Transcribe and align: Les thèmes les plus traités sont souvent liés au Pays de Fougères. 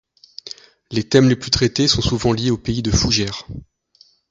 Les 0.89 1.07
thèmes 1.07 1.29
les 1.29 1.35
plus 1.35 1.51
traités 1.51 1.87
sont 1.87 2.01
souvent 2.01 2.33
liés 2.33 2.49
au 2.49 2.57
Pays 2.57 2.81
de 2.81 2.89
Fougères. 2.89 3.45